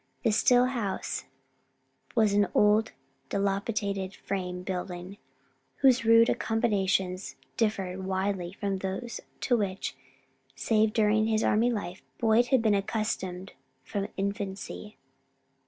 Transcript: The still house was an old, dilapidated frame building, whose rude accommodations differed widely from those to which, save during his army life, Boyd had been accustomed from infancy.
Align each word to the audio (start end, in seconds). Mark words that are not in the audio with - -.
The 0.23 0.31
still 0.31 0.65
house 0.65 1.25
was 2.15 2.33
an 2.33 2.47
old, 2.55 2.91
dilapidated 3.29 4.15
frame 4.15 4.63
building, 4.63 5.17
whose 5.81 6.03
rude 6.05 6.27
accommodations 6.27 7.35
differed 7.55 8.03
widely 8.03 8.51
from 8.51 8.79
those 8.79 9.21
to 9.41 9.55
which, 9.57 9.95
save 10.55 10.91
during 10.93 11.27
his 11.27 11.43
army 11.43 11.69
life, 11.71 12.01
Boyd 12.17 12.47
had 12.47 12.63
been 12.63 12.73
accustomed 12.73 13.51
from 13.83 14.07
infancy. 14.17 14.97